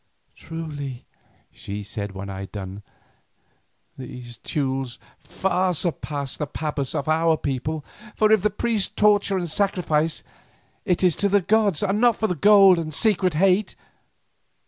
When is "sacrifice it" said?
9.47-11.03